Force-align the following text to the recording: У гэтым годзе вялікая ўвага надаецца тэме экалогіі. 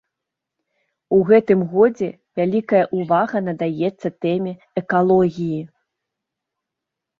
У 1.17 1.19
гэтым 1.29 1.59
годзе 1.73 2.09
вялікая 2.41 2.81
ўвага 3.01 3.37
надаецца 3.49 4.13
тэме 4.27 4.53
экалогіі. 4.85 5.63